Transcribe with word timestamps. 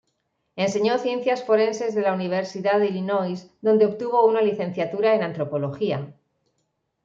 Enseñó 0.55 0.97
ciencias 0.97 1.43
forenses 1.43 1.93
de 1.93 2.01
la 2.01 2.11
Universidad 2.15 2.79
de 2.79 2.87
Illinois, 2.87 3.51
donde 3.61 3.85
obtuvo 3.85 4.25
una 4.25 4.41
licenciatura 4.41 5.13
en 5.13 5.21
antropología. 5.21 6.15